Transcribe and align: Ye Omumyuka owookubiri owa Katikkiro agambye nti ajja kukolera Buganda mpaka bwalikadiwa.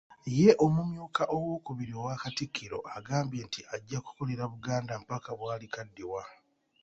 Ye 0.37 0.49
Omumyuka 0.65 1.23
owookubiri 1.35 1.93
owa 2.01 2.21
Katikkiro 2.21 2.79
agambye 2.97 3.41
nti 3.47 3.61
ajja 3.75 3.97
kukolera 4.05 4.43
Buganda 4.51 4.93
mpaka 5.03 5.29
bwalikadiwa. 5.39 6.21